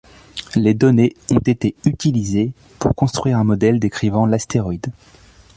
Les 0.55 0.73
données 0.73 1.13
ont 1.29 1.37
été 1.37 1.75
utilisées 1.85 2.53
pour 2.79 2.95
construire 2.95 3.37
un 3.37 3.43
modèle 3.43 3.79
décrivant 3.79 4.25
l'astéroïde. 4.25 4.91